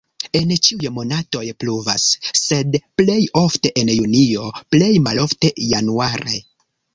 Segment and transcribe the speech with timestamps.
[0.37, 2.05] En ĉiuj monatoj pluvas,
[2.39, 6.35] sed plej ofte en junio, plej malofte januare.